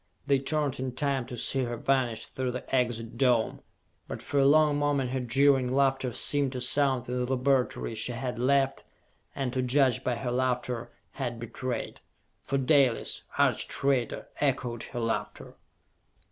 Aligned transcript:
They 0.25 0.39
turned 0.39 0.79
in 0.79 0.93
time 0.95 1.27
to 1.27 1.37
see 1.37 1.63
her 1.65 1.77
vanish 1.77 2.25
through 2.25 2.53
the 2.53 2.75
Exit 2.75 3.19
Dome; 3.19 3.61
but 4.07 4.19
for 4.23 4.39
a 4.39 4.47
long 4.47 4.75
moment 4.79 5.11
her 5.11 5.19
jeering 5.19 5.71
laughter 5.71 6.11
seemed 6.11 6.53
to 6.53 6.59
sound 6.59 7.07
in 7.07 7.23
the 7.23 7.31
laboratory 7.35 7.93
she 7.93 8.13
had 8.13 8.39
left 8.39 8.83
and, 9.35 9.53
to 9.53 9.61
judge 9.61 10.03
by 10.03 10.15
her 10.15 10.31
laughter, 10.31 10.91
had 11.11 11.39
betrayed! 11.39 12.01
For 12.41 12.57
Dalis, 12.57 13.21
arch 13.37 13.67
traitor, 13.67 14.27
echoed 14.39 14.81
her 14.85 14.99
laughter! 14.99 15.55